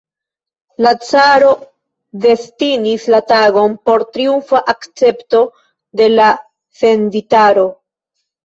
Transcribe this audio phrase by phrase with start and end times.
[0.85, 1.49] La caro
[2.23, 5.45] destinis la tagon por triumfa akcepto
[6.03, 6.35] de la
[6.83, 7.69] senditaro.